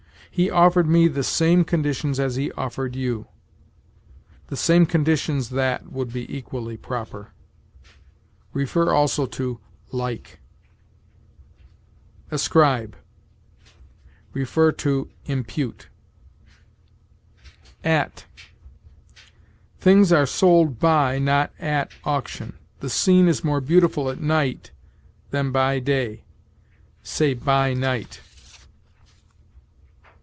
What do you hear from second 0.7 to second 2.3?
me the same conditions